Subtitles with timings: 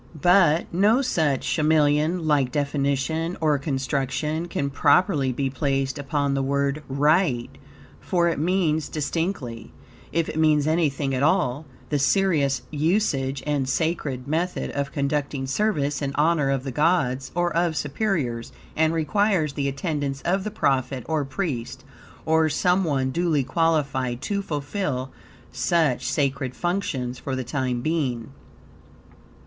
[0.19, 6.81] But, no such chameleon like definition or construction can properly be placed upon the word
[6.89, 7.59] "rite,"
[7.99, 9.71] for it means distinctly,
[10.11, 16.01] if it means anything at all, the serious usage and sacred method of conducting service
[16.01, 21.03] in honor of the gods, or of superiors, and requires the attendance of the prophet
[21.07, 21.83] or priest,
[22.25, 25.11] or some one duly qualified to fulfill
[25.51, 28.31] such sacred functions for the time being.